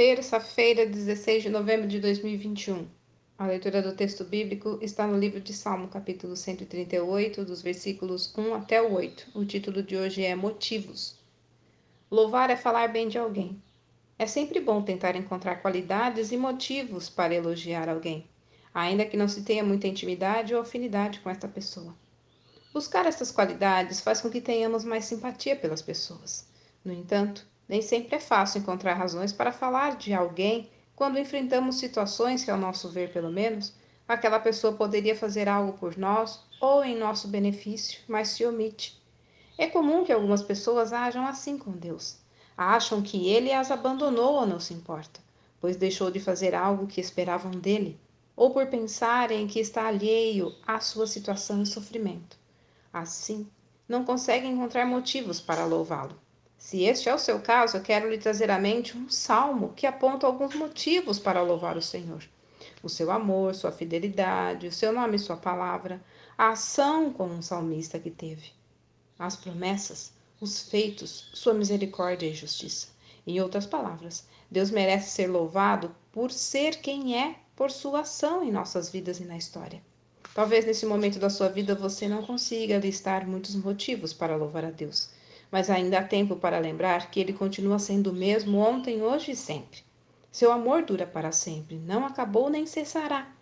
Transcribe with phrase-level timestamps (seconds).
[0.00, 2.88] terça-feira, 16 de novembro de 2021.
[3.36, 8.54] A leitura do texto bíblico está no livro de Salmo, capítulo 138, dos versículos 1
[8.54, 9.32] até o 8.
[9.34, 11.18] O título de hoje é Motivos.
[12.10, 13.62] Louvar é falar bem de alguém.
[14.18, 18.26] É sempre bom tentar encontrar qualidades e motivos para elogiar alguém,
[18.72, 21.94] ainda que não se tenha muita intimidade ou afinidade com esta pessoa.
[22.72, 26.48] Buscar estas qualidades faz com que tenhamos mais simpatia pelas pessoas.
[26.82, 32.42] No entanto, nem sempre é fácil encontrar razões para falar de alguém quando enfrentamos situações
[32.42, 33.72] que, ao nosso ver pelo menos,
[34.08, 39.00] aquela pessoa poderia fazer algo por nós ou em nosso benefício, mas se omite.
[39.56, 42.16] É comum que algumas pessoas ajam assim com Deus.
[42.56, 45.20] Acham que ele as abandonou ou não se importa,
[45.60, 48.00] pois deixou de fazer algo que esperavam dele,
[48.34, 52.36] ou por pensarem que está alheio à sua situação e sofrimento.
[52.92, 53.48] Assim,
[53.88, 56.18] não consegue encontrar motivos para louvá-lo.
[56.60, 59.86] Se este é o seu caso, eu quero lhe trazer à mente um salmo que
[59.86, 62.22] aponta alguns motivos para louvar o Senhor.
[62.82, 66.04] O seu amor, sua fidelidade, o seu nome e sua palavra,
[66.36, 68.52] a ação como um salmista que teve,
[69.18, 72.88] as promessas, os feitos, sua misericórdia e justiça.
[73.26, 78.52] Em outras palavras, Deus merece ser louvado por ser quem é, por sua ação em
[78.52, 79.82] nossas vidas e na história.
[80.34, 84.70] Talvez nesse momento da sua vida você não consiga listar muitos motivos para louvar a
[84.70, 85.08] Deus,
[85.50, 89.36] mas ainda há tempo para lembrar que Ele continua sendo o mesmo ontem, hoje e
[89.36, 89.80] sempre.
[90.30, 93.34] Seu amor dura para sempre, não acabou nem cessará.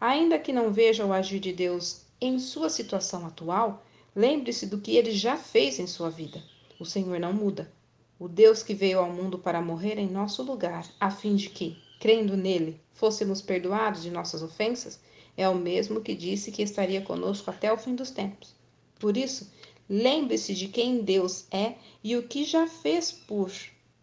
[0.00, 4.96] Ainda que não veja o agir de Deus em sua situação atual, lembre-se do que
[4.96, 6.42] ele já fez em sua vida.
[6.78, 7.72] O Senhor não muda.
[8.18, 11.76] O Deus que veio ao mundo para morrer em nosso lugar, a fim de que,
[11.98, 15.00] crendo nele, fôssemos perdoados de nossas ofensas,
[15.36, 18.54] é o mesmo que disse que estaria conosco até o fim dos tempos.
[18.98, 19.50] Por isso,
[19.88, 23.52] lembre-se de quem Deus é e o que já fez por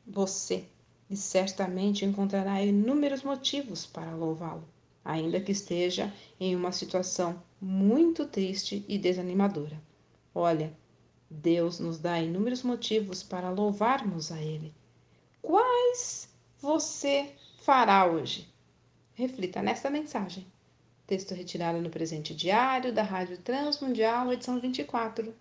[0.06, 0.66] você,
[1.10, 4.68] e certamente encontrará inúmeros motivos para louvá-lo,
[5.04, 9.82] ainda que esteja em uma situação muito triste e desanimadora.
[10.34, 10.74] Olha,
[11.30, 14.74] Deus nos dá inúmeros motivos para louvarmos a Ele.
[15.42, 17.32] Quais você
[17.62, 18.48] fará hoje?
[19.14, 20.46] Reflita nesta mensagem.
[21.06, 25.34] Texto retirado no presente diário da Rádio Transmundial, edição 24,